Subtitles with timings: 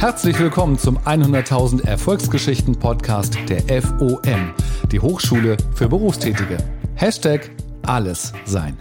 [0.00, 4.54] Herzlich willkommen zum 100.000 Erfolgsgeschichten Podcast der FOM,
[4.90, 6.56] die Hochschule für Berufstätige.
[6.94, 7.50] Hashtag
[7.86, 8.78] alles sein.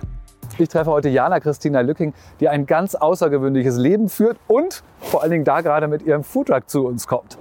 [0.58, 5.32] Ich treffe heute Jana Christina Lücking, die ein ganz außergewöhnliches Leben führt und vor allen
[5.32, 7.38] Dingen da gerade mit ihrem Foodtruck zu uns kommt.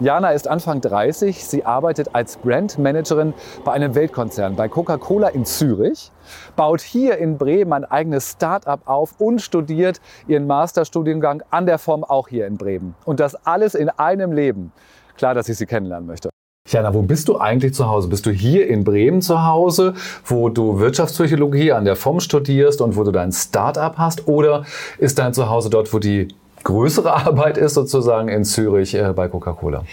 [0.00, 1.44] Jana ist Anfang 30.
[1.44, 3.34] Sie arbeitet als Brandmanagerin
[3.64, 6.12] bei einem Weltkonzern, bei Coca-Cola in Zürich,
[6.54, 12.04] baut hier in Bremen ein eigenes Start-up auf und studiert ihren Masterstudiengang an der Form
[12.04, 12.94] auch hier in Bremen.
[13.06, 14.70] Und das alles in einem Leben.
[15.16, 16.30] Klar, dass ich sie kennenlernen möchte.
[16.68, 18.06] Jana, wo bist du eigentlich zu Hause?
[18.06, 19.94] Bist du hier in Bremen zu Hause,
[20.24, 24.28] wo du Wirtschaftspsychologie an der FOM studierst und wo du dein Start-up hast?
[24.28, 24.64] Oder
[24.98, 26.28] ist dein Zuhause dort, wo die
[26.68, 29.84] größere Arbeit ist, sozusagen in Zürich äh, bei Coca-Cola?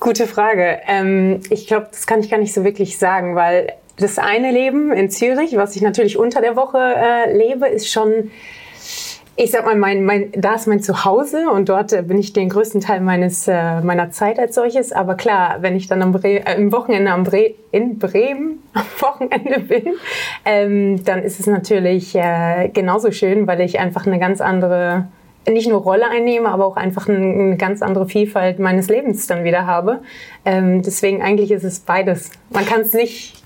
[0.00, 0.80] Gute Frage.
[0.86, 4.92] Ähm, ich glaube, das kann ich gar nicht so wirklich sagen, weil das eine Leben
[4.92, 8.30] in Zürich, was ich natürlich unter der Woche äh, lebe, ist schon
[9.36, 12.48] ich sag mal, mein, mein, da ist mein Zuhause und dort äh, bin ich den
[12.48, 14.92] größten Teil meines, äh, meiner Zeit als solches.
[14.92, 18.84] Aber klar, wenn ich dann am Bre äh, im Wochenende am Bre in Bremen am
[19.00, 19.94] Wochenende bin,
[20.44, 25.06] ähm, dann ist es natürlich äh, genauso schön, weil ich einfach eine ganz andere
[25.48, 29.66] nicht nur Rolle einnehme, aber auch einfach eine ganz andere Vielfalt meines Lebens dann wieder
[29.66, 30.00] habe.
[30.44, 32.30] Ähm, deswegen eigentlich ist es beides.
[32.50, 33.43] Man kann es nicht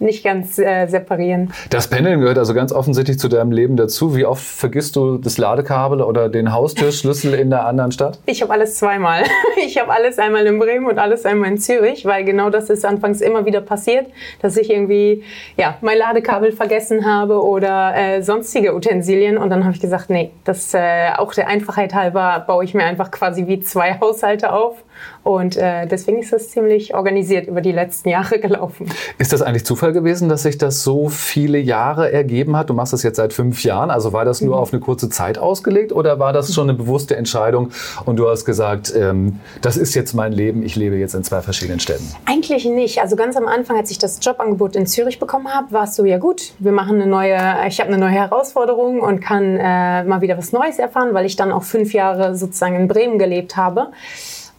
[0.00, 1.52] nicht ganz äh, separieren.
[1.70, 4.16] Das Pendeln gehört also ganz offensichtlich zu deinem Leben dazu.
[4.16, 8.18] Wie oft vergisst du das Ladekabel oder den Haustürschlüssel in der anderen Stadt?
[8.26, 9.24] Ich habe alles zweimal.
[9.62, 12.84] Ich habe alles einmal in Bremen und alles einmal in Zürich, weil genau das ist
[12.84, 14.06] anfangs immer wieder passiert,
[14.40, 15.22] dass ich irgendwie
[15.56, 19.36] ja, mein Ladekabel vergessen habe oder äh, sonstige Utensilien.
[19.36, 22.84] Und dann habe ich gesagt, nee, das äh, auch der Einfachheit halber baue ich mir
[22.84, 24.82] einfach quasi wie zwei Haushalte auf
[25.22, 28.90] und äh, deswegen ist das ziemlich organisiert über die letzten Jahre gelaufen.
[29.18, 32.70] Ist das eigentlich Zufall gewesen, dass sich das so viele Jahre ergeben hat?
[32.70, 33.90] Du machst das jetzt seit fünf Jahren.
[33.90, 34.62] Also war das nur mhm.
[34.62, 37.70] auf eine kurze Zeit ausgelegt oder war das schon eine bewusste Entscheidung
[38.04, 41.40] und du hast gesagt, ähm, das ist jetzt mein Leben, ich lebe jetzt in zwei
[41.40, 42.06] verschiedenen Städten?
[42.26, 43.00] Eigentlich nicht.
[43.00, 46.04] Also ganz am Anfang, als ich das Jobangebot in Zürich bekommen habe, war es so,
[46.04, 47.38] ja gut, wir machen eine neue,
[47.68, 51.36] ich habe eine neue Herausforderung und kann äh, mal wieder was Neues erfahren, weil ich
[51.36, 53.88] dann auch fünf Jahre sozusagen in Bremen gelebt habe.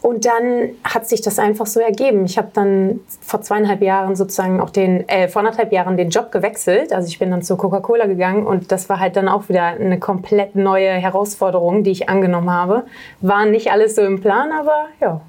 [0.02, 2.26] Und dann hat sich das einfach so ergeben.
[2.26, 6.32] Ich habe dann vor zweieinhalb Jahren sozusagen auch den, äh, vor anderthalb Jahren den Job
[6.32, 6.92] gewechselt.
[6.92, 10.00] Also ich bin dann zu Coca-Cola gegangen und das war halt dann auch wieder eine
[10.00, 12.84] komplett neue Herausforderung, die ich angenommen habe.
[13.22, 15.22] War nicht alles so im Plan, aber ja,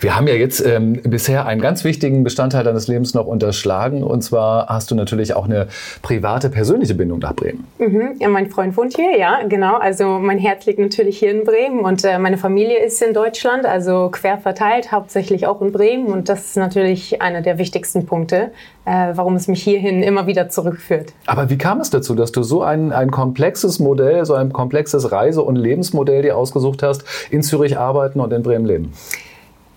[0.00, 4.02] wir haben ja jetzt ähm, bisher einen ganz wichtigen Bestandteil deines Lebens noch unterschlagen.
[4.02, 5.68] Und zwar hast du natürlich auch eine
[6.02, 7.66] private, persönliche Bindung nach Bremen.
[7.78, 8.16] Mhm.
[8.18, 9.76] Ja, mein Freund wohnt hier, ja, genau.
[9.76, 13.66] Also mein Herz liegt natürlich hier in Bremen und äh, meine Familie ist in Deutschland,
[13.66, 16.06] also quer verteilt, hauptsächlich auch in Bremen.
[16.06, 18.52] Und das ist natürlich einer der wichtigsten Punkte,
[18.84, 21.12] äh, warum es mich hierhin immer wieder zurückführt.
[21.26, 25.12] Aber wie kam es dazu, dass du so ein, ein komplexes Modell, so ein komplexes
[25.12, 28.92] Reise- und Lebensmodell dir ausgesucht hast, in Zürich arbeiten und in Bremen leben?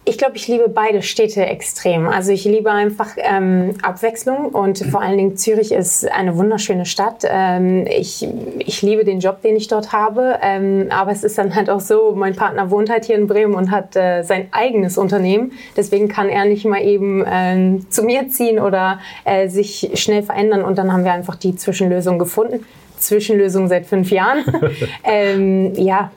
[0.06, 2.10] Ich glaube, ich liebe beide Städte extrem.
[2.10, 7.24] Also ich liebe einfach ähm, Abwechslung und vor allen Dingen Zürich ist eine wunderschöne Stadt.
[7.26, 8.28] Ähm, ich,
[8.60, 10.40] ich liebe den Job, den ich dort habe.
[10.42, 13.54] Ähm, aber es ist dann halt auch so, mein Partner wohnt halt hier in Bremen
[13.54, 15.54] und hat äh, sein eigenes Unternehmen.
[15.78, 20.66] Deswegen kann er nicht mal eben ähm, zu mir ziehen oder äh, sich schnell verändern.
[20.66, 22.66] Und dann haben wir einfach die Zwischenlösung gefunden.
[22.98, 24.44] Zwischenlösung seit fünf Jahren.
[25.06, 26.12] ähm, ja,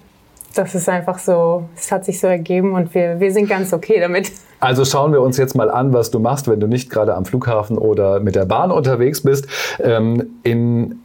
[0.58, 4.00] das ist einfach so, es hat sich so ergeben und wir, wir sind ganz okay
[4.00, 4.32] damit.
[4.60, 7.24] Also schauen wir uns jetzt mal an, was du machst, wenn du nicht gerade am
[7.24, 9.46] Flughafen oder mit der Bahn unterwegs bist.
[9.80, 11.00] Ähm, in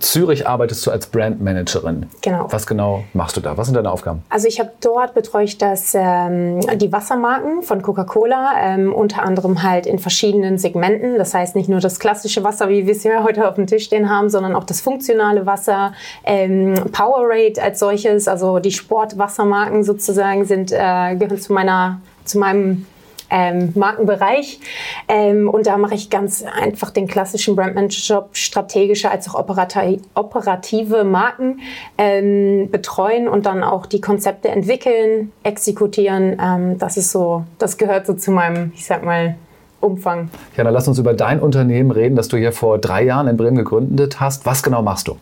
[0.00, 2.06] Zürich arbeitest du als Brandmanagerin.
[2.22, 2.46] Genau.
[2.50, 3.56] Was genau machst du da?
[3.56, 4.22] Was sind deine Aufgaben?
[4.28, 9.62] Also ich habe dort betreue ich das, ähm, die Wassermarken von Coca-Cola, ähm, unter anderem
[9.62, 11.16] halt in verschiedenen Segmenten.
[11.18, 13.84] Das heißt nicht nur das klassische Wasser, wie wir es hier heute auf dem Tisch
[13.84, 15.92] stehen haben, sondern auch das funktionale Wasser,
[16.24, 22.86] ähm, Powerade als solches, also die Sportwassermarken sozusagen sind äh, gehören zu meiner zu meinem
[23.30, 24.60] ähm, Markenbereich.
[25.08, 29.34] Ähm, und da mache ich ganz einfach den klassischen Brandmanager-Job, strategische als auch
[30.14, 31.60] operative Marken
[31.98, 36.36] ähm, betreuen und dann auch die Konzepte entwickeln, exekutieren.
[36.40, 39.36] Ähm, das ist so, das gehört so zu meinem, ich sag mal,
[39.80, 40.30] Umfang.
[40.56, 43.56] Jana, lass uns über dein Unternehmen reden, das du hier vor drei Jahren in Bremen
[43.56, 44.46] gegründet hast.
[44.46, 45.16] Was genau machst du?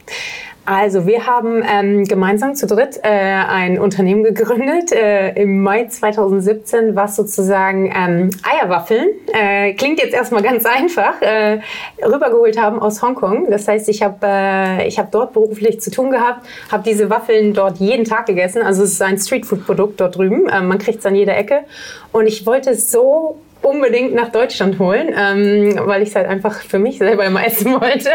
[0.66, 6.96] Also wir haben ähm, gemeinsam zu dritt äh, ein Unternehmen gegründet äh, im Mai 2017,
[6.96, 11.60] was sozusagen ähm, Eierwaffeln, äh, klingt jetzt erstmal ganz einfach, äh,
[12.02, 13.50] rübergeholt haben aus Hongkong.
[13.50, 17.76] Das heißt, ich habe äh, hab dort beruflich zu tun gehabt, habe diese Waffeln dort
[17.76, 18.62] jeden Tag gegessen.
[18.62, 20.48] Also es ist ein Streetfood-Produkt dort drüben.
[20.48, 21.64] Äh, man kriegt es an jeder Ecke.
[22.10, 26.60] Und ich wollte es so unbedingt nach Deutschland holen, ähm, weil ich es halt einfach
[26.60, 28.10] für mich selber immer essen wollte.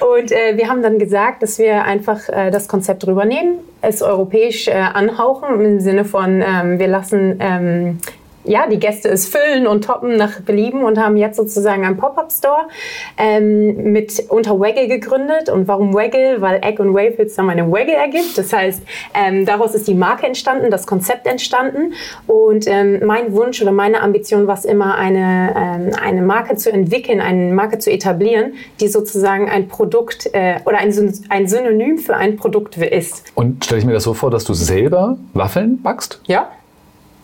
[0.00, 4.68] Und äh, wir haben dann gesagt, dass wir einfach äh, das Konzept rübernehmen, es europäisch
[4.68, 7.98] äh, anhauchen im Sinne von, ähm, wir lassen ähm,
[8.44, 12.68] ja, die Gäste es füllen und toppen nach Belieben und haben jetzt sozusagen einen Pop-Up-Store
[13.16, 15.48] ähm, mit unter Waggle gegründet.
[15.48, 16.40] Und warum Waggle?
[16.40, 18.36] Weil Egg und Wafels dann eine Waggle ergibt.
[18.36, 18.82] Das heißt,
[19.14, 21.92] ähm, daraus ist die Marke entstanden, das Konzept entstanden.
[22.26, 26.72] Und ähm, mein Wunsch oder meine Ambition war es immer, eine, ähm, eine Marke zu
[26.72, 30.92] entwickeln, eine Marke zu etablieren, die sozusagen ein Produkt äh, oder ein,
[31.28, 33.24] ein Synonym für ein Produkt ist.
[33.34, 36.20] Und stelle ich mir das so vor, dass du selber Waffeln backst?
[36.26, 36.50] Ja.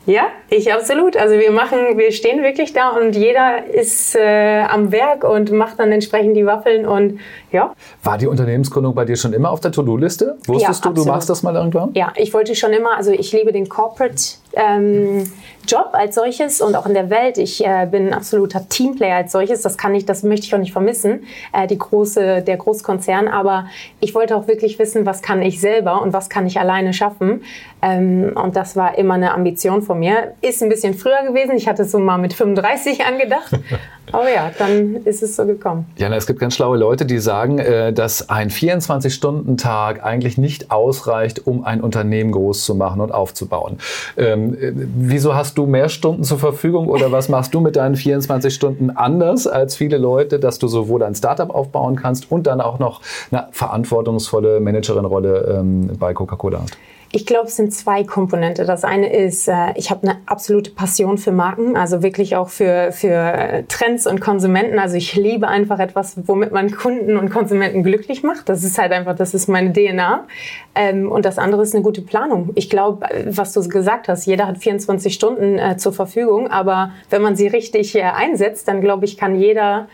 [0.08, 1.18] Ja, ich absolut.
[1.18, 5.78] Also wir machen, wir stehen wirklich da und jeder ist äh, am Werk und macht
[5.78, 7.20] dann entsprechend die Waffeln und
[7.52, 7.74] ja.
[8.02, 10.38] War die Unternehmensgründung bei dir schon immer auf der To-Do-Liste?
[10.46, 11.90] Wusstest ja, du, du machst das mal irgendwann?
[11.92, 14.16] Ja, ich wollte schon immer, also ich liebe den Corporate
[14.54, 15.24] ähm,
[15.66, 17.36] Job als solches und auch in der Welt.
[17.36, 19.60] Ich äh, bin ein absoluter Teamplayer als solches.
[19.62, 23.28] Das kann ich, das möchte ich auch nicht vermissen, äh, die große, der Großkonzern.
[23.28, 23.66] Aber
[24.00, 27.42] ich wollte auch wirklich wissen, was kann ich selber und was kann ich alleine schaffen.
[27.82, 30.34] Ähm, und das war immer eine Ambition von mir.
[30.40, 31.56] Ist ein bisschen früher gewesen.
[31.56, 33.52] Ich hatte es so mal mit 35 angedacht.
[34.12, 35.86] Aber ja, dann ist es so gekommen.
[35.96, 41.46] Jana, es gibt ganz schlaue Leute, die sagen, äh, dass ein 24-Stunden-Tag eigentlich nicht ausreicht,
[41.46, 43.78] um ein Unternehmen groß zu machen und aufzubauen.
[44.16, 47.96] Ähm, äh, wieso hast du mehr Stunden zur Verfügung oder was machst du mit deinen
[47.96, 52.60] 24 Stunden anders als viele Leute, dass du sowohl ein Startup aufbauen kannst und dann
[52.60, 53.00] auch noch
[53.30, 56.76] eine verantwortungsvolle Managerin-Rolle ähm, bei Coca-Cola hast?
[57.10, 58.66] Ich glaube, es sind zwei Komponente.
[58.66, 62.92] Das eine ist, äh, ich habe eine absolute Passion für Marken, also wirklich auch für,
[62.92, 64.78] für Trends und Konsumenten.
[64.78, 68.50] Also ich liebe einfach etwas, womit man Kunden und Konsumenten glücklich macht.
[68.50, 70.26] Das ist halt einfach, das ist meine DNA.
[70.74, 72.50] Ähm, und das andere ist eine gute Planung.
[72.56, 77.22] Ich glaube, was du gesagt hast, jeder hat 24 Stunden äh, zur Verfügung, aber wenn
[77.22, 79.88] man sie richtig äh, einsetzt, dann glaube ich, kann jeder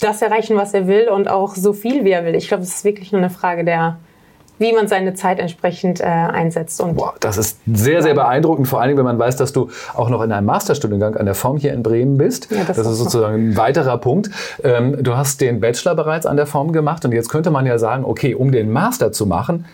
[0.00, 2.34] das erreichen, was er will und auch so viel, wie er will.
[2.34, 3.98] Ich glaube, es ist wirklich nur eine Frage der
[4.58, 6.80] wie man seine Zeit entsprechend äh, einsetzt.
[6.80, 10.08] Und Boah, das ist sehr, sehr beeindruckend, vor allem, wenn man weiß, dass du auch
[10.08, 12.50] noch in einem Masterstudiengang an der Form hier in Bremen bist.
[12.50, 14.30] Ja, das, das ist sozusagen ein weiterer Punkt.
[14.62, 17.78] Ähm, du hast den Bachelor bereits an der Form gemacht und jetzt könnte man ja
[17.78, 19.66] sagen, okay, um den Master zu machen,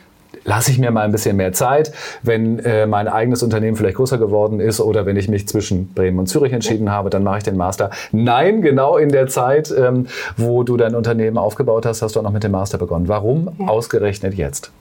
[0.45, 1.93] lasse ich mir mal ein bisschen mehr Zeit,
[2.23, 6.19] wenn äh, mein eigenes Unternehmen vielleicht größer geworden ist oder wenn ich mich zwischen Bremen
[6.19, 7.91] und Zürich entschieden habe, dann mache ich den Master.
[8.13, 10.07] Nein, genau in der Zeit, ähm,
[10.37, 13.09] wo du dein Unternehmen aufgebaut hast, hast du auch noch mit dem Master begonnen.
[13.09, 13.69] Warum ja.
[13.69, 14.73] ausgerechnet jetzt?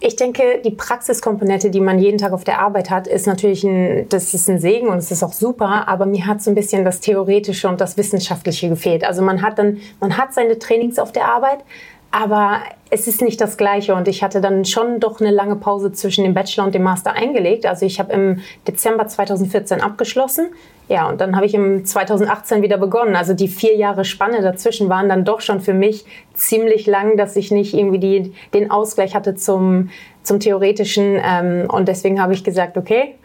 [0.00, 4.08] Ich denke, die Praxiskomponente, die man jeden Tag auf der Arbeit hat, ist natürlich ein,
[4.08, 6.84] das ist ein Segen und es ist auch super, aber mir hat so ein bisschen
[6.84, 9.02] das Theoretische und das Wissenschaftliche gefehlt.
[9.02, 11.64] Also man hat dann, man hat seine Trainings auf der Arbeit,
[12.10, 12.60] aber
[12.90, 16.24] es ist nicht das Gleiche und ich hatte dann schon doch eine lange Pause zwischen
[16.24, 17.66] dem Bachelor und dem Master eingelegt.
[17.66, 20.48] Also ich habe im Dezember 2014 abgeschlossen.
[20.88, 23.14] Ja, und dann habe ich im 2018 wieder begonnen.
[23.14, 27.36] Also die vier Jahre Spanne dazwischen waren dann doch schon für mich ziemlich lang, dass
[27.36, 29.90] ich nicht irgendwie die, den Ausgleich hatte zum,
[30.22, 31.20] zum Theoretischen.
[31.22, 33.16] Ähm, und deswegen habe ich gesagt, okay,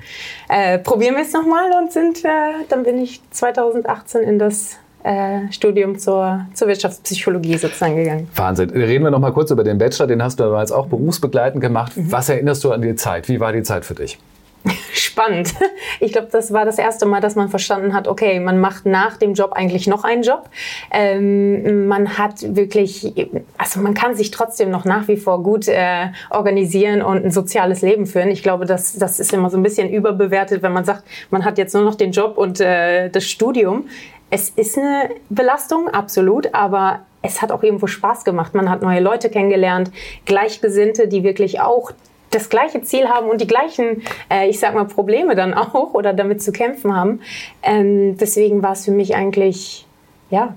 [0.49, 5.51] äh, probieren wir es nochmal und sind, äh, dann bin ich 2018 in das äh,
[5.51, 8.29] Studium zur, zur Wirtschaftspsychologie sozusagen gegangen.
[8.35, 8.69] Wahnsinn.
[8.69, 11.95] Reden wir noch mal kurz über den Bachelor, den hast du damals auch berufsbegleitend gemacht.
[11.95, 12.11] Mhm.
[12.11, 13.27] Was erinnerst du an die Zeit?
[13.27, 14.17] Wie war die Zeit für dich?
[14.93, 15.53] Spannend.
[15.99, 19.17] Ich glaube, das war das erste Mal, dass man verstanden hat, okay, man macht nach
[19.17, 20.49] dem Job eigentlich noch einen Job.
[20.91, 23.13] Ähm, man hat wirklich,
[23.57, 27.81] also man kann sich trotzdem noch nach wie vor gut äh, organisieren und ein soziales
[27.81, 28.29] Leben führen.
[28.29, 31.57] Ich glaube, das, das ist immer so ein bisschen überbewertet, wenn man sagt, man hat
[31.57, 33.85] jetzt nur noch den Job und äh, das Studium.
[34.29, 38.55] Es ist eine Belastung, absolut, aber es hat auch irgendwo Spaß gemacht.
[38.55, 39.91] Man hat neue Leute kennengelernt,
[40.25, 41.91] Gleichgesinnte, die wirklich auch
[42.33, 46.13] das gleiche Ziel haben und die gleichen, äh, ich sag mal, Probleme dann auch oder
[46.13, 47.21] damit zu kämpfen haben.
[47.61, 49.85] Ähm, deswegen war es für mich eigentlich,
[50.29, 50.55] ja,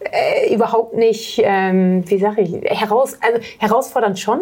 [0.00, 4.40] äh, überhaupt nicht, ähm, wie sage ich, heraus, also herausfordernd schon,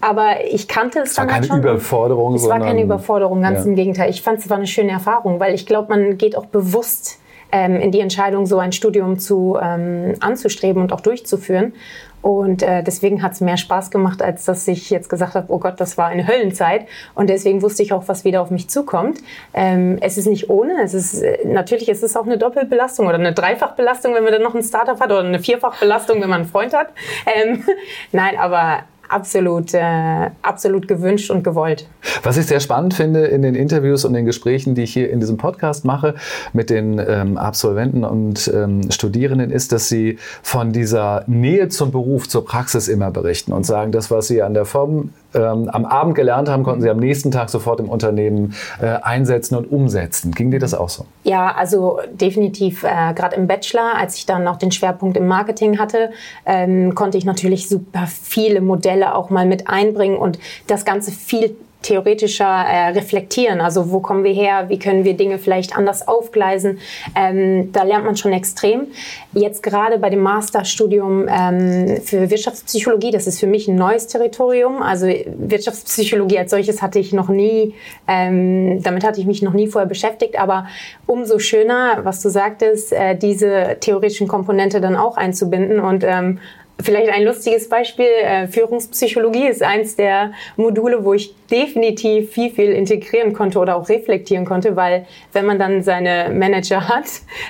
[0.00, 1.58] aber ich kannte es, es dann halt schon.
[1.58, 2.34] Es war keine Überforderung.
[2.34, 3.66] Es war keine Überforderung, ganz ja.
[3.66, 4.10] im Gegenteil.
[4.10, 7.20] Ich fand es war eine schöne Erfahrung, weil ich glaube, man geht auch bewusst
[7.52, 11.74] ähm, in die Entscheidung, so ein Studium zu, ähm, anzustreben und auch durchzuführen.
[12.22, 15.58] Und äh, deswegen hat es mehr Spaß gemacht, als dass ich jetzt gesagt habe, oh
[15.58, 16.86] Gott, das war eine Höllenzeit.
[17.14, 19.18] Und deswegen wusste ich auch, was wieder auf mich zukommt.
[19.52, 20.82] Ähm, es ist nicht ohne.
[20.82, 24.42] Es ist äh, natürlich ist es auch eine Doppelbelastung oder eine Dreifachbelastung, wenn man dann
[24.42, 26.90] noch ein Startup hat, oder eine Vierfachbelastung, wenn man einen Freund hat.
[27.26, 27.64] Ähm,
[28.12, 31.86] nein, aber absolut, äh, absolut gewünscht und gewollt.
[32.22, 35.20] Was ich sehr spannend finde in den Interviews und den Gesprächen, die ich hier in
[35.20, 36.14] diesem Podcast mache
[36.52, 42.28] mit den ähm, Absolventen und ähm, Studierenden, ist, dass sie von dieser Nähe zum Beruf,
[42.28, 46.14] zur Praxis immer berichten und sagen, das, was sie an der Form ähm, am Abend
[46.14, 50.32] gelernt haben, konnten Sie am nächsten Tag sofort im Unternehmen äh, einsetzen und umsetzen.
[50.32, 51.06] Ging dir das auch so?
[51.24, 52.84] Ja, also definitiv.
[52.84, 56.10] Äh, Gerade im Bachelor, als ich dann noch den Schwerpunkt im Marketing hatte,
[56.46, 61.56] ähm, konnte ich natürlich super viele Modelle auch mal mit einbringen und das Ganze viel
[61.82, 63.60] theoretischer äh, reflektieren.
[63.60, 64.68] Also wo kommen wir her?
[64.68, 66.78] Wie können wir Dinge vielleicht anders aufgleisen?
[67.14, 68.86] Ähm, da lernt man schon extrem.
[69.32, 74.82] Jetzt gerade bei dem Masterstudium ähm, für Wirtschaftspsychologie, das ist für mich ein neues Territorium.
[74.82, 77.74] Also Wirtschaftspsychologie als solches hatte ich noch nie,
[78.08, 80.38] ähm, damit hatte ich mich noch nie vorher beschäftigt.
[80.38, 80.66] Aber
[81.06, 86.38] umso schöner, was du sagtest, äh, diese theoretischen Komponente dann auch einzubinden und ähm,
[86.80, 92.72] Vielleicht ein lustiges Beispiel, äh, Führungspsychologie ist eins der Module, wo ich definitiv viel, viel
[92.72, 97.04] integrieren konnte oder auch reflektieren konnte, weil wenn man dann seine Manager hat,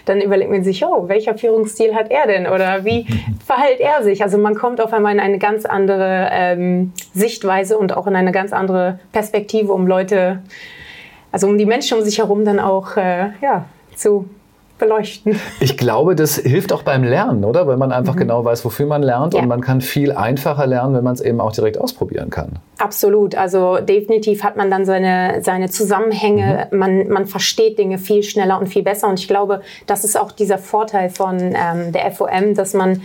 [0.05, 3.07] dann überlegt man sich, oh, welcher Führungsstil hat er denn oder wie
[3.47, 4.23] verhält er sich?
[4.23, 8.33] Also man kommt auf einmal in eine ganz andere ähm, Sichtweise und auch in eine
[8.33, 10.43] ganz andere Perspektive, um Leute,
[11.31, 14.29] also um die Menschen um sich herum dann auch äh, ja, zu
[14.79, 15.39] beleuchten.
[15.61, 17.67] Ich glaube, das hilft auch beim Lernen, oder?
[17.67, 18.21] Weil man einfach mhm.
[18.21, 19.41] genau weiß, wofür man lernt ja.
[19.41, 22.59] und man kann viel einfacher lernen, wenn man es eben auch direkt ausprobieren kann.
[22.79, 23.35] Absolut.
[23.35, 26.79] Also definitiv hat man dann seine, seine Zusammenhänge, mhm.
[26.79, 29.09] man, man versteht Dinge viel schneller und viel besser.
[29.09, 33.01] Und ich glaube, das ist auch dieser Vorteil von ähm, der FOM, dass man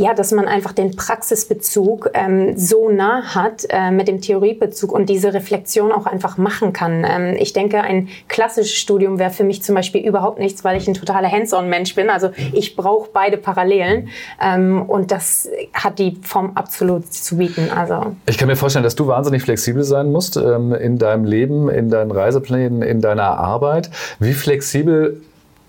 [0.00, 5.10] ja, dass man einfach den Praxisbezug ähm, so nah hat äh, mit dem Theoriebezug und
[5.10, 7.04] diese Reflexion auch einfach machen kann.
[7.06, 10.88] Ähm, ich denke, ein klassisches Studium wäre für mich zum Beispiel überhaupt nichts, weil ich
[10.88, 12.08] ein totaler Hands-on-Mensch bin.
[12.08, 14.08] Also ich brauche beide Parallelen
[14.42, 17.68] ähm, und das hat die Form absolut zu bieten.
[17.70, 21.68] Also ich kann mir vorstellen, dass du wahnsinnig flexibel sein musst ähm, in deinem Leben,
[21.68, 23.90] in deinen Reiseplänen, in deiner Arbeit.
[24.18, 25.20] Wie flexibel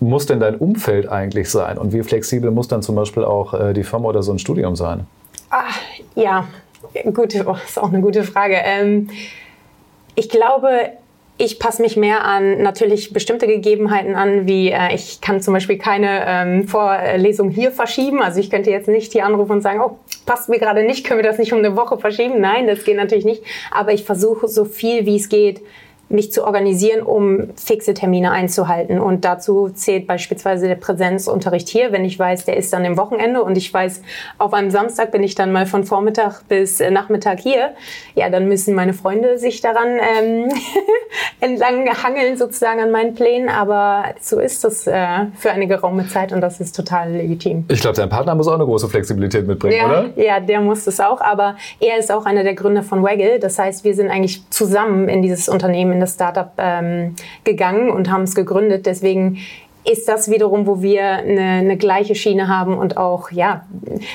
[0.02, 1.78] muss denn dein Umfeld eigentlich sein?
[1.78, 4.76] Und wie flexibel muss dann zum Beispiel auch äh, die Firma oder so ein Studium
[4.76, 5.06] sein?
[5.50, 5.64] Ah,
[6.14, 6.48] ja,
[7.12, 8.56] gut, oh, ist auch eine gute Frage.
[8.64, 9.08] Ähm,
[10.14, 10.90] ich glaube,
[11.38, 15.78] ich passe mich mehr an natürlich bestimmte Gegebenheiten an, wie äh, ich kann zum Beispiel
[15.78, 18.22] keine ähm, Vorlesung hier verschieben.
[18.22, 21.18] Also ich könnte jetzt nicht hier anrufen und sagen, oh, passt mir gerade nicht, können
[21.18, 22.40] wir das nicht um eine Woche verschieben?
[22.40, 23.42] Nein, das geht natürlich nicht.
[23.70, 25.62] Aber ich versuche so viel wie es geht,
[26.12, 29.00] mich zu organisieren, um fixe Termine einzuhalten.
[29.00, 33.42] Und dazu zählt beispielsweise der Präsenzunterricht hier, wenn ich weiß, der ist dann im Wochenende
[33.42, 34.02] und ich weiß,
[34.38, 37.70] auf einem Samstag bin ich dann mal von Vormittag bis äh, Nachmittag hier.
[38.14, 40.48] Ja, dann müssen meine Freunde sich daran ähm,
[41.40, 43.48] entlang hangeln, sozusagen an meinen Plänen.
[43.48, 47.64] Aber so ist das äh, für eine geraume Zeit und das ist total legitim.
[47.68, 50.10] Ich glaube, dein Partner muss auch eine große Flexibilität mitbringen, ja, oder?
[50.16, 51.20] Ja, der muss das auch.
[51.20, 53.38] Aber er ist auch einer der Gründer von Waggle.
[53.38, 58.24] Das heißt, wir sind eigentlich zusammen in dieses Unternehmen das Startup ähm, gegangen und haben
[58.24, 58.84] es gegründet.
[58.86, 59.38] Deswegen
[59.84, 63.66] ist das wiederum, wo wir eine, eine, gleiche Schiene haben und auch, ja,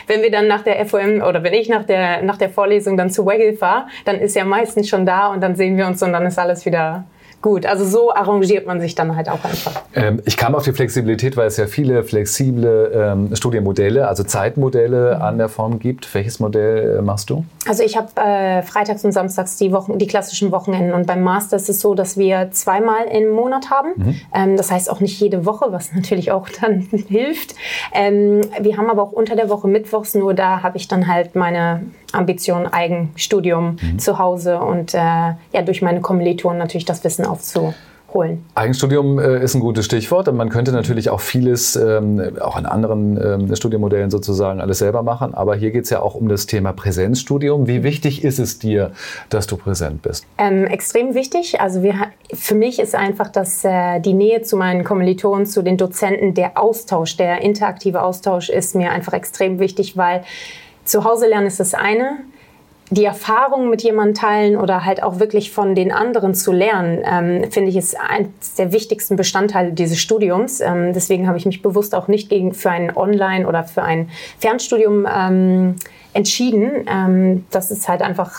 [0.08, 3.10] wenn wir dann nach der FOM oder wenn ich nach der, nach der Vorlesung dann
[3.10, 6.14] zu Waggle fahre, dann ist er meistens schon da und dann sehen wir uns und
[6.14, 7.06] dann ist alles wieder
[7.42, 7.66] gut.
[7.66, 9.82] Also so arrangiert man sich dann halt auch einfach.
[9.94, 15.16] Ähm, ich kam auf die Flexibilität, weil es ja viele flexible ähm, Studienmodelle, also Zeitmodelle
[15.16, 15.22] mhm.
[15.22, 16.14] an der Form gibt.
[16.14, 17.46] Welches Modell äh, machst du?
[17.68, 21.58] Also ich habe äh, freitags und samstags die, Wochen, die klassischen Wochenenden und beim Master
[21.58, 23.90] ist es so, dass wir zweimal im Monat haben.
[23.96, 24.22] Mhm.
[24.34, 27.56] Ähm, das heißt auch nicht jede Woche, was natürlich auch dann hilft.
[27.94, 31.36] Ähm, wir haben aber auch unter der Woche Mittwochs, nur da habe ich dann halt
[31.36, 31.82] meine
[32.14, 34.00] Ambition, Eigenstudium mhm.
[34.00, 37.76] zu Hause und äh, ja, durch meine Kommilitonen natürlich das Wissen aufzuholen.
[38.56, 40.34] Eigenstudium äh, ist ein gutes Stichwort.
[40.34, 45.34] Man könnte natürlich auch vieles, ähm, auch in anderen ähm, Studienmodellen sozusagen, alles selber machen.
[45.34, 47.68] Aber hier geht es ja auch um das Thema Präsenzstudium.
[47.68, 48.92] Wie wichtig ist es dir,
[49.30, 50.26] dass du präsent bist?
[50.38, 51.60] Ähm, extrem wichtig.
[51.60, 51.96] Also wir,
[52.34, 56.58] für mich ist einfach, dass äh, die Nähe zu meinen Kommilitonen, zu den Dozenten, der
[56.58, 60.24] Austausch, der interaktive Austausch ist mir einfach extrem wichtig, weil
[60.88, 62.18] zu Hause lernen ist das eine.
[62.90, 67.52] Die Erfahrung mit jemandem teilen oder halt auch wirklich von den anderen zu lernen, ähm,
[67.52, 70.62] finde ich, ist eines der wichtigsten Bestandteile dieses Studiums.
[70.62, 74.10] Ähm, deswegen habe ich mich bewusst auch nicht gegen, für ein Online- oder für ein
[74.40, 75.76] Fernstudium ähm,
[76.14, 76.88] entschieden.
[76.90, 78.34] Ähm, das ist halt einfach,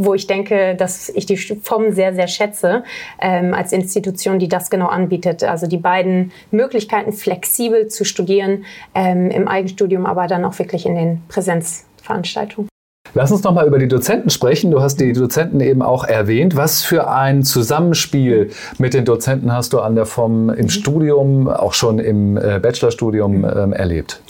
[0.00, 2.84] wo ich denke, dass ich die FOM sehr, sehr schätze
[3.20, 5.44] ähm, als Institution, die das genau anbietet.
[5.44, 8.64] Also die beiden Möglichkeiten, flexibel zu studieren
[8.94, 12.70] ähm, im Eigenstudium, aber dann auch wirklich in den Präsenzveranstaltungen.
[13.12, 14.70] Lass uns noch mal über die Dozenten sprechen.
[14.70, 16.56] Du hast die Dozenten eben auch erwähnt.
[16.56, 20.68] Was für ein Zusammenspiel mit den Dozenten hast du an der FOM im mhm.
[20.68, 24.22] Studium, auch schon im äh, Bachelorstudium ähm, erlebt?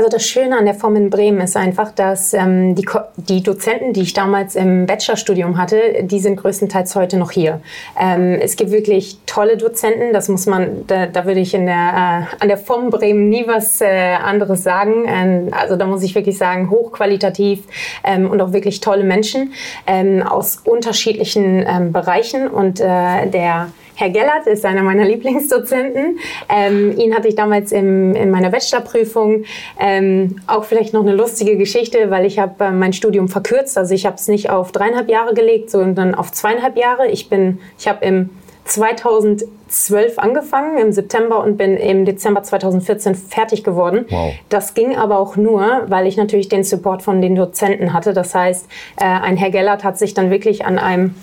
[0.00, 2.86] Also das Schöne an der Form in Bremen ist einfach, dass ähm, die,
[3.18, 7.60] die Dozenten, die ich damals im Bachelorstudium hatte, die sind größtenteils heute noch hier.
[8.00, 11.74] Ähm, es gibt wirklich tolle Dozenten, das muss man, da, da würde ich in der,
[11.74, 15.04] äh, an der Form Bremen nie was äh, anderes sagen.
[15.06, 17.64] Ähm, also da muss ich wirklich sagen, hochqualitativ
[18.02, 19.52] ähm, und auch wirklich tolle Menschen
[19.86, 23.68] ähm, aus unterschiedlichen ähm, Bereichen und äh, der
[24.00, 26.18] Herr Gellert ist einer meiner Lieblingsdozenten.
[26.48, 29.44] Ähm, ihn hatte ich damals im, in meiner Bachelorprüfung.
[29.78, 33.76] Ähm, auch vielleicht noch eine lustige Geschichte, weil ich habe äh, mein Studium verkürzt.
[33.76, 37.08] Also ich habe es nicht auf dreieinhalb Jahre gelegt, sondern auf zweieinhalb Jahre.
[37.08, 38.30] Ich bin, ich habe im
[38.64, 44.06] 2012 angefangen im September und bin im Dezember 2014 fertig geworden.
[44.08, 44.32] Wow.
[44.48, 48.14] Das ging aber auch nur, weil ich natürlich den Support von den Dozenten hatte.
[48.14, 48.66] Das heißt,
[48.96, 51.14] äh, ein Herr Gellert hat sich dann wirklich an einem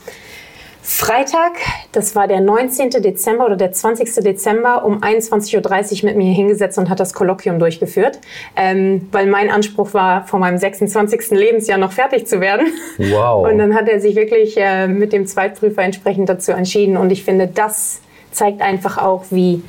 [0.90, 1.58] Freitag,
[1.92, 2.92] das war der 19.
[2.92, 4.24] Dezember oder der 20.
[4.24, 8.20] Dezember um 21.30 Uhr mit mir hingesetzt und hat das Kolloquium durchgeführt,
[8.56, 11.32] ähm, weil mein Anspruch war, vor meinem 26.
[11.32, 12.68] Lebensjahr noch fertig zu werden.
[13.00, 13.46] Wow.
[13.46, 17.26] Und dann hat er sich wirklich äh, mit dem Zweitprüfer entsprechend dazu entschieden und ich
[17.26, 18.00] finde, das
[18.32, 19.62] zeigt einfach auch, wie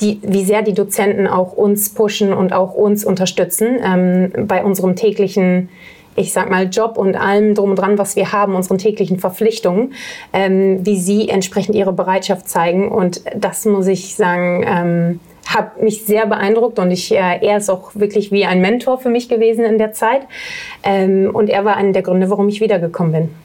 [0.00, 4.96] die, wie sehr die Dozenten auch uns pushen und auch uns unterstützen ähm, bei unserem
[4.96, 5.68] täglichen
[6.16, 9.94] ich sag mal, Job und allem drum und dran, was wir haben, unseren täglichen Verpflichtungen,
[10.32, 12.90] ähm, wie sie entsprechend ihre Bereitschaft zeigen.
[12.90, 17.68] Und das muss ich sagen, ähm, hat mich sehr beeindruckt und ich, äh, er ist
[17.68, 20.22] auch wirklich wie ein Mentor für mich gewesen in der Zeit.
[20.82, 23.41] Ähm, und er war einer der Gründe, warum ich wiedergekommen bin.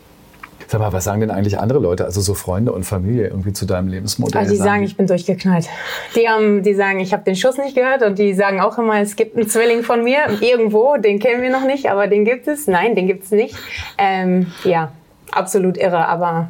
[0.69, 3.65] Sag mal, was sagen denn eigentlich andere Leute, also so Freunde und Familie irgendwie zu
[3.65, 4.41] deinem Lebensmodell?
[4.41, 5.69] Also die sagen, ich bin durchgeknallt.
[6.13, 8.99] Die, haben, die sagen, ich habe den Schuss nicht gehört und die sagen auch immer,
[8.99, 12.49] es gibt einen Zwilling von mir irgendwo, den kennen wir noch nicht, aber den gibt
[12.49, 12.67] es.
[12.67, 13.55] Nein, den gibt es nicht.
[13.97, 14.91] Ähm, ja,
[15.31, 16.49] absolut irre, aber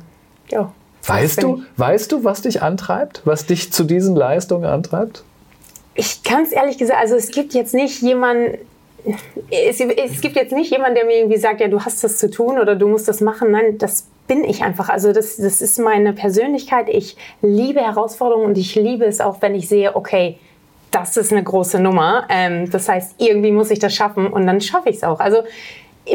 [0.50, 0.72] ja.
[1.06, 5.24] Weißt du, weißt du, was dich antreibt, was dich zu diesen Leistungen antreibt?
[5.94, 8.58] Ich kann es ehrlich gesagt, also es gibt jetzt nicht jemanden,
[9.50, 12.30] es, es, gibt jetzt nicht jemanden, der mir irgendwie sagt, ja, du hast das zu
[12.30, 13.52] tun oder du musst das machen.
[13.52, 14.90] Nein, das bin ich einfach.
[14.90, 16.90] Also das, das ist meine Persönlichkeit.
[16.90, 20.38] Ich liebe Herausforderungen und ich liebe es auch, wenn ich sehe, okay,
[20.92, 22.28] das ist eine große Nummer.
[22.30, 25.20] Ähm, das heißt, irgendwie muss ich das schaffen und dann schaffe ich es auch.
[25.20, 25.44] Also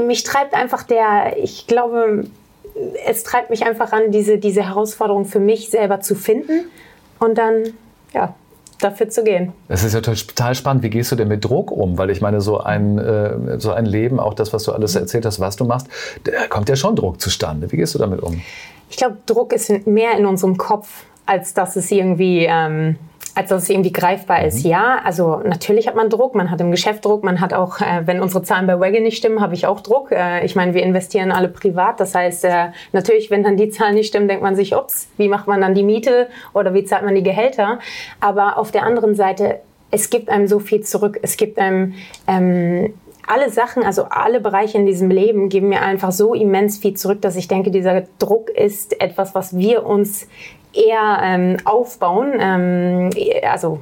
[0.07, 2.25] mich treibt einfach der, ich glaube,
[3.07, 6.71] es treibt mich einfach an, diese, diese Herausforderung für mich selber zu finden
[7.19, 7.75] und dann,
[8.15, 8.35] ja,
[8.83, 9.53] dafür zu gehen.
[9.69, 10.83] Das ist ja total spannend.
[10.83, 11.99] Wie gehst du denn mit Druck um?
[11.99, 15.25] Weil ich meine, so ein, äh, so ein Leben, auch das, was du alles erzählt
[15.25, 15.89] hast, was du machst,
[16.25, 17.71] da kommt ja schon Druck zustande.
[17.73, 18.41] Wie gehst du damit um?
[18.91, 22.97] Ich glaube, Druck ist mehr in unserem Kopf, als dass es irgendwie ähm,
[23.35, 24.47] als dass es irgendwie greifbar mhm.
[24.47, 24.65] ist.
[24.65, 28.03] Ja, also natürlich hat man Druck, man hat im Geschäft Druck, man hat auch, äh,
[28.07, 30.13] wenn unsere Zahlen bei Wagon nicht stimmen, habe ich auch Druck.
[30.13, 33.95] Äh, ich meine, wir investieren alle privat, das heißt, äh, natürlich, wenn dann die Zahlen
[33.95, 37.05] nicht stimmen, denkt man sich, ups, wie macht man dann die Miete oder wie zahlt
[37.05, 37.79] man die Gehälter?
[38.21, 41.19] Aber auf der anderen Seite, es gibt einem so viel zurück.
[41.23, 41.95] Es gibt einem
[42.27, 42.95] ähm,
[43.27, 47.23] alle Sachen, also alle Bereiche in diesem Leben geben mir einfach so immens viel zurück,
[47.23, 50.27] dass ich denke, dieser Druck ist etwas, was wir uns
[50.73, 52.33] eher ähm, aufbauen.
[52.39, 53.11] Ähm,
[53.49, 53.81] also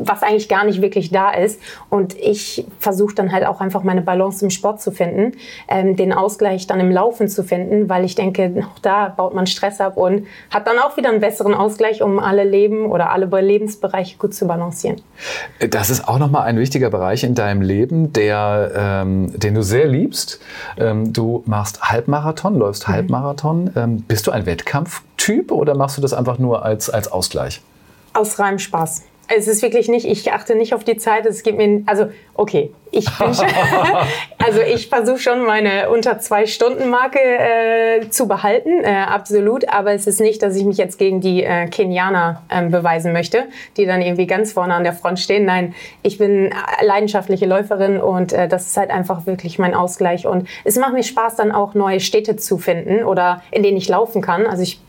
[0.00, 1.60] was eigentlich gar nicht wirklich da ist.
[1.90, 5.32] Und ich versuche dann halt auch einfach meine Balance im Sport zu finden,
[5.68, 9.46] ähm, den Ausgleich dann im Laufen zu finden, weil ich denke, auch da baut man
[9.46, 13.28] Stress ab und hat dann auch wieder einen besseren Ausgleich, um alle Leben oder alle
[13.40, 15.00] Lebensbereiche gut zu balancieren.
[15.70, 19.86] Das ist auch nochmal ein wichtiger Bereich in deinem Leben, der, ähm, den du sehr
[19.86, 20.40] liebst.
[20.78, 22.92] Ähm, du machst Halbmarathon, läufst mhm.
[22.92, 23.70] Halbmarathon.
[23.76, 24.46] Ähm, bist du ein
[25.28, 27.60] Wettkampftyp oder machst du das einfach nur als, als Ausgleich?
[28.14, 29.04] Aus reinem Spaß.
[29.30, 31.26] Es ist wirklich nicht, ich achte nicht auf die Zeit.
[31.26, 33.44] Es gibt mir, also okay, ich bin schon,
[34.38, 39.68] also ich versuche schon meine unter zwei Stunden Marke äh, zu behalten, äh, absolut.
[39.68, 43.44] Aber es ist nicht, dass ich mich jetzt gegen die äh, Kenianer ähm, beweisen möchte,
[43.76, 45.44] die dann irgendwie ganz vorne an der Front stehen.
[45.44, 50.26] Nein, ich bin leidenschaftliche Läuferin und äh, das ist halt einfach wirklich mein Ausgleich.
[50.26, 53.90] Und es macht mir Spaß, dann auch neue Städte zu finden oder in denen ich
[53.90, 54.46] laufen kann.
[54.46, 54.80] Also ich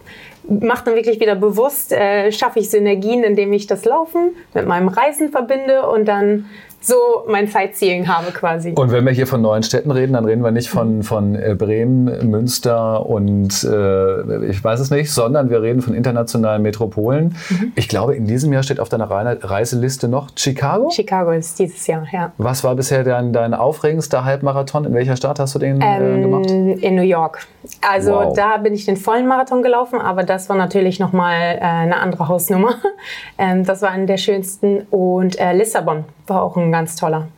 [0.48, 4.88] mache dann wirklich wieder bewusst, äh, schaffe ich Synergien, indem ich das Laufen mit meinem
[4.88, 6.46] Reisen verbinde und dann
[6.82, 6.96] so
[7.28, 8.74] mein Sightseeing habe quasi.
[8.76, 11.56] Und wenn wir hier von neuen Städten reden, dann reden wir nicht von, von äh,
[11.58, 17.36] Bremen, Münster und äh, ich weiß es nicht, sondern wir reden von internationalen Metropolen.
[17.50, 17.74] Mhm.
[17.76, 20.90] Ich glaube, in diesem Jahr steht auf deiner Reiseliste noch Chicago.
[20.90, 22.32] Chicago ist dieses Jahr, ja.
[22.38, 24.86] Was war bisher dein, dein aufregendster Halbmarathon?
[24.86, 26.50] In welcher Stadt hast du den äh, ähm, gemacht?
[26.50, 27.46] In New York.
[27.82, 28.34] Also wow.
[28.34, 32.28] da bin ich den vollen Marathon gelaufen, aber das war natürlich nochmal äh, eine andere
[32.28, 32.76] Hausnummer.
[33.38, 34.82] Ähm, das war einer der schönsten.
[34.90, 37.30] Und äh, Lissabon war auch ein ganz toller.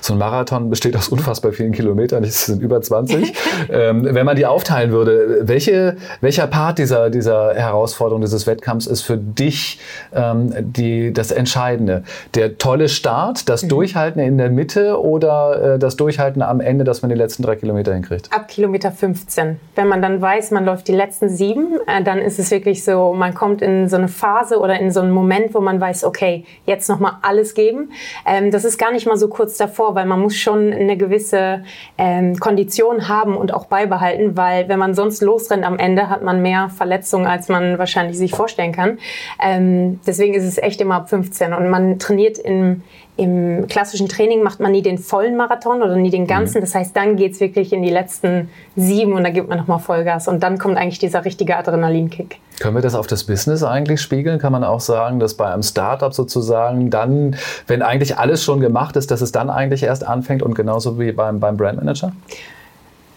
[0.00, 3.34] So ein Marathon besteht aus unfassbar vielen Kilometern, es sind über 20.
[3.70, 9.02] ähm, wenn man die aufteilen würde, welche, welcher Part dieser, dieser Herausforderung, dieses Wettkampfs ist
[9.02, 9.80] für dich
[10.14, 12.02] ähm, die, das Entscheidende?
[12.34, 13.68] Der tolle Start, das mhm.
[13.68, 17.56] Durchhalten in der Mitte oder äh, das Durchhalten am Ende, dass man die letzten drei
[17.56, 18.32] Kilometer hinkriegt?
[18.32, 19.58] Ab Kilometer 15.
[19.74, 23.12] Wenn man dann weiß, man läuft die letzten sieben, äh, dann ist es wirklich so,
[23.12, 26.44] man kommt in so eine Phase oder in so einen Moment, wo man weiß, okay,
[26.64, 27.90] jetzt nochmal alles geben.
[28.26, 31.64] Ähm, das ist gar nicht mal so kurz davor, weil man muss schon eine gewisse
[31.98, 36.42] ähm, Kondition haben und auch beibehalten, weil wenn man sonst losrennt am Ende, hat man
[36.42, 38.98] mehr Verletzungen, als man wahrscheinlich sich vorstellen kann.
[39.42, 42.82] Ähm, deswegen ist es echt immer ab 15 und man trainiert in,
[43.16, 46.58] im klassischen Training macht man nie den vollen Marathon oder nie den ganzen.
[46.58, 46.60] Mhm.
[46.60, 49.78] Das heißt, dann geht es wirklich in die letzten sieben und da gibt man nochmal
[49.78, 50.28] Vollgas.
[50.28, 52.38] Und dann kommt eigentlich dieser richtige Adrenalinkick.
[52.60, 54.38] Können wir das auf das Business eigentlich spiegeln?
[54.38, 58.96] Kann man auch sagen, dass bei einem Startup sozusagen dann, wenn eigentlich alles schon gemacht
[58.96, 62.12] ist, dass es dann eigentlich erst anfängt und genauso wie beim, beim Brandmanager?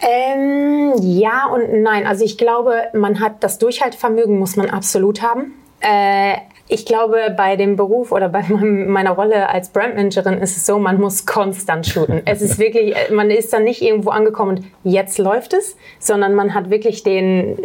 [0.01, 2.07] Ähm, ja und nein.
[2.07, 5.53] Also ich glaube, man hat das Durchhaltevermögen muss man absolut haben.
[5.81, 6.37] Äh,
[6.71, 11.01] ich glaube, bei dem Beruf oder bei meiner Rolle als Brandmanagerin ist es so, man
[11.01, 12.21] muss konstant shooten.
[12.25, 16.53] Es ist wirklich, man ist dann nicht irgendwo angekommen und jetzt läuft es, sondern man
[16.53, 17.57] hat wirklich den,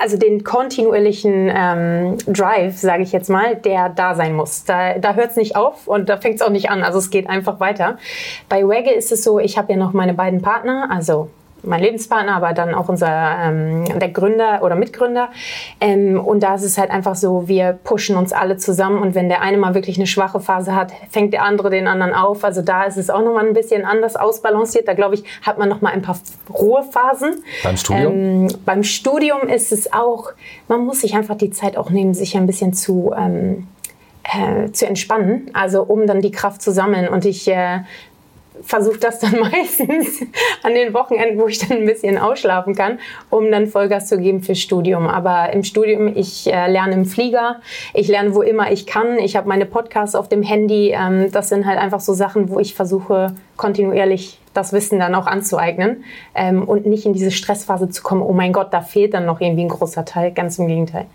[0.00, 4.64] also den kontinuierlichen ähm, Drive, sage ich jetzt mal, der da sein muss.
[4.64, 6.84] Da, da hört es nicht auf und da fängt es auch nicht an.
[6.84, 7.98] Also es geht einfach weiter.
[8.48, 11.28] Bei Waggle ist es so, ich habe ja noch meine beiden Partner, also
[11.66, 13.08] mein Lebenspartner, aber dann auch unser
[13.42, 15.30] ähm, der Gründer oder Mitgründer.
[15.80, 19.28] Ähm, und da ist es halt einfach so, wir pushen uns alle zusammen und wenn
[19.28, 22.44] der eine mal wirklich eine schwache Phase hat, fängt der andere den anderen auf.
[22.44, 24.88] Also da ist es auch nochmal ein bisschen anders ausbalanciert.
[24.88, 26.18] Da glaube ich, hat man nochmal ein paar
[26.52, 27.42] Ruhephasen.
[27.62, 28.12] Beim Studium?
[28.12, 30.32] Ähm, beim Studium ist es auch,
[30.68, 33.66] man muss sich einfach die Zeit auch nehmen, sich ein bisschen zu ähm,
[34.32, 37.08] äh, zu entspannen, also um dann die Kraft zu sammeln.
[37.08, 37.80] Und ich äh,
[38.62, 40.22] versuche das dann meistens
[40.62, 42.98] an den Wochenenden, wo ich dann ein bisschen ausschlafen kann,
[43.30, 45.06] um dann Vollgas zu geben fürs Studium.
[45.06, 47.60] Aber im Studium, ich äh, lerne im Flieger,
[47.94, 50.90] ich lerne wo immer ich kann, ich habe meine Podcasts auf dem Handy.
[50.90, 55.26] Ähm, das sind halt einfach so Sachen, wo ich versuche kontinuierlich das Wissen dann auch
[55.26, 59.26] anzueignen ähm, und nicht in diese Stressphase zu kommen, oh mein Gott, da fehlt dann
[59.26, 60.32] noch irgendwie ein großer Teil.
[60.32, 61.06] Ganz im Gegenteil.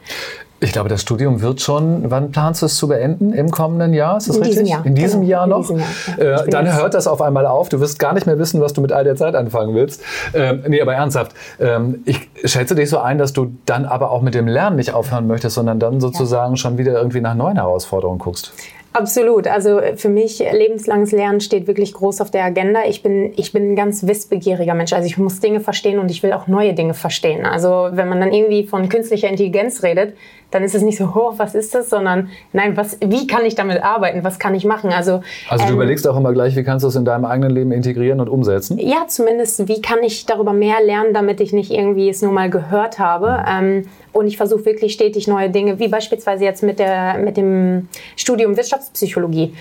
[0.64, 3.34] Ich glaube, das Studium wird schon, wann planst du es zu beenden?
[3.34, 4.18] Im kommenden Jahr?
[4.18, 4.60] Ist das in richtig?
[4.60, 4.86] Diesem Jahr.
[4.86, 5.32] In diesem genau.
[5.32, 5.70] Jahr noch?
[5.72, 5.80] Jahr,
[6.20, 6.42] ja.
[6.44, 7.70] äh, dann hört das auf einmal auf.
[7.70, 10.04] Du wirst gar nicht mehr wissen, was du mit all der Zeit anfangen willst.
[10.36, 11.34] Ähm, nee, aber ernsthaft.
[11.60, 14.94] Ähm, ich schätze dich so ein, dass du dann aber auch mit dem Lernen nicht
[14.94, 16.58] aufhören möchtest, sondern dann sozusagen ja.
[16.58, 18.54] schon wieder irgendwie nach neuen Herausforderungen guckst.
[18.94, 19.48] Absolut.
[19.48, 22.82] Also für mich lebenslanges Lernen steht wirklich groß auf der Agenda.
[22.86, 24.92] Ich bin, ich bin ein ganz wissbegieriger Mensch.
[24.92, 27.46] Also ich muss Dinge verstehen und ich will auch neue Dinge verstehen.
[27.46, 30.18] Also wenn man dann irgendwie von künstlicher Intelligenz redet,
[30.52, 33.56] dann ist es nicht so, oh, was ist das, sondern nein, was, wie kann ich
[33.56, 34.24] damit arbeiten?
[34.24, 34.92] Was kann ich machen?
[34.92, 37.52] Also, also du ähm, überlegst auch immer gleich, wie kannst du es in deinem eigenen
[37.52, 38.78] Leben integrieren und umsetzen?
[38.78, 42.50] Ja, zumindest, wie kann ich darüber mehr lernen, damit ich nicht irgendwie es nur mal
[42.50, 43.44] gehört habe.
[43.48, 47.88] Ähm, und ich versuche wirklich stetig neue Dinge, wie beispielsweise jetzt mit, der, mit dem
[48.18, 49.54] Studium Wirtschaftspsychologie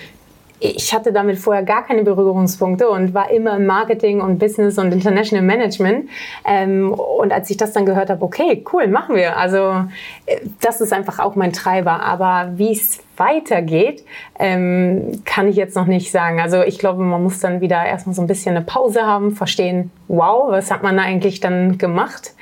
[0.63, 4.91] ich hatte damit vorher gar keine Berührungspunkte und war immer im Marketing und Business und
[4.93, 6.07] International Management.
[6.45, 9.37] Ähm, und als ich das dann gehört habe, okay, cool, machen wir.
[9.37, 9.85] Also
[10.27, 12.03] äh, das ist einfach auch mein Treiber.
[12.03, 14.03] Aber wie es weitergeht,
[14.39, 16.39] ähm, kann ich jetzt noch nicht sagen.
[16.39, 19.91] Also ich glaube, man muss dann wieder erstmal so ein bisschen eine Pause haben, verstehen,
[20.07, 22.33] wow, was hat man da eigentlich dann gemacht?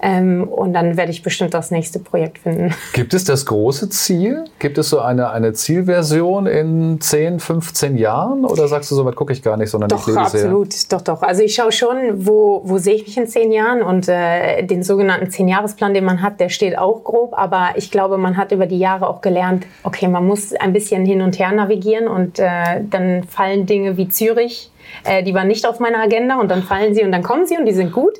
[0.00, 2.74] Ähm, und dann werde ich bestimmt das nächste Projekt finden.
[2.92, 4.44] Gibt es das große Ziel?
[4.58, 7.57] Gibt es so eine, eine Zielversion in 10, 15
[7.96, 8.44] Jahren?
[8.44, 10.72] Oder sagst du, so weit gucke ich gar nicht, sondern doch, ich lebe absolut.
[10.72, 10.88] Sehr?
[10.90, 11.22] Doch, doch.
[11.22, 13.82] Also ich schaue schon, wo, wo sehe ich mich in 10 Jahren?
[13.82, 17.36] Und äh, den sogenannten 10-Jahres-Plan, den man hat, der steht auch grob.
[17.36, 21.04] Aber ich glaube, man hat über die Jahre auch gelernt, okay, man muss ein bisschen
[21.04, 24.70] hin und her navigieren und äh, dann fallen Dinge wie Zürich
[25.04, 27.56] äh, die waren nicht auf meiner Agenda und dann fallen sie und dann kommen sie
[27.56, 28.14] und die sind gut.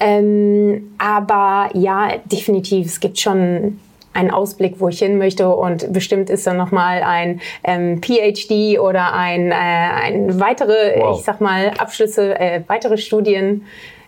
[0.00, 3.80] Ähm, aber ja, definitiv, es gibt schon
[4.18, 9.12] einen Ausblick, wo ich hin möchte und bestimmt ist dann nochmal ein ähm, PhD oder
[9.14, 11.16] ein, äh, ein weitere, wow.
[11.16, 13.62] ich sag mal, Abschlüsse, äh, weitere Studien,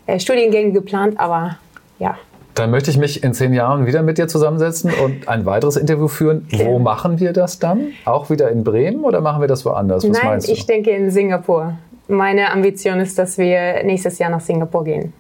[0.07, 1.59] äh, Studiengänge geplant, aber
[2.01, 2.16] ja.
[2.55, 6.09] Dann möchte ich mich in zehn Jahren wieder mit dir zusammensetzen und ein weiteres Interview
[6.09, 6.49] führen.
[6.51, 7.92] Wo machen wir das dann?
[8.05, 10.09] Auch wieder in Bremen oder machen wir das woanders?
[10.09, 11.75] Was Nein, ich denke in Singapur.
[12.09, 15.12] Meine Ambition ist, dass wir nächstes Jahr nach Singapur gehen.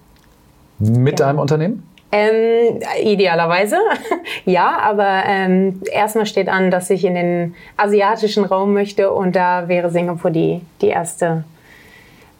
[0.80, 1.26] Mit ja.
[1.26, 1.84] deinem Unternehmen?
[2.12, 3.78] Ähm, idealerweise,
[4.44, 9.68] ja, aber ähm, erstmal steht an, dass ich in den asiatischen Raum möchte und da
[9.68, 11.44] wäre Singapur die, die erste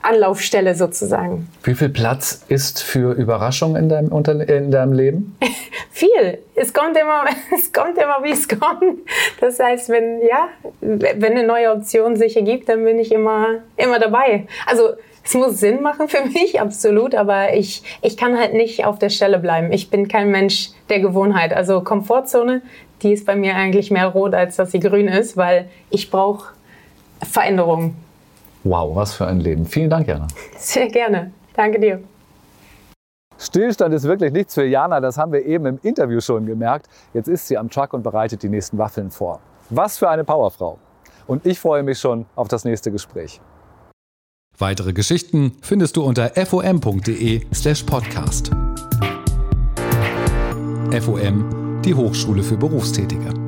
[0.03, 1.49] Anlaufstelle sozusagen.
[1.63, 5.37] Wie viel Platz ist für Überraschungen in deinem, Unter in deinem Leben?
[5.91, 6.39] Viel.
[6.55, 9.01] Es kommt immer, es kommt immer, wie es kommt.
[9.41, 10.49] Das heißt, wenn, ja,
[10.81, 14.47] wenn eine neue Option sich ergibt, dann bin ich immer, immer dabei.
[14.67, 18.99] Also, es muss Sinn machen für mich, absolut, aber ich, ich kann halt nicht auf
[18.99, 19.73] der Stelle bleiben.
[19.73, 21.53] Ich bin kein Mensch der Gewohnheit.
[21.53, 22.63] Also Komfortzone,
[23.03, 26.55] die ist bei mir eigentlich mehr rot, als dass sie grün ist, weil ich brauche
[27.23, 27.97] Veränderungen.
[28.65, 29.65] Wow, was für ein Leben.
[29.65, 30.27] Vielen Dank, Jana.
[30.57, 31.33] Sehr gerne.
[31.55, 32.03] Danke dir.
[33.39, 36.89] Stillstand ist wirklich nichts für Jana, das haben wir eben im Interview schon gemerkt.
[37.15, 39.41] Jetzt ist sie am Truck und bereitet die nächsten Waffeln vor.
[39.71, 40.79] Was für eine Powerfrau.
[41.27, 43.41] Und ich freue mich schon auf das nächste Gespräch.
[44.61, 48.51] Weitere Geschichten findest du unter fom.de/slash podcast.
[51.01, 53.40] FOM, die Hochschule für Berufstätige.